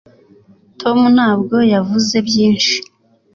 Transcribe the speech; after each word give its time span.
tom 0.81 0.99
ntabwo 1.15 1.55
yavuze 1.73 2.15
byinshi 2.27 2.75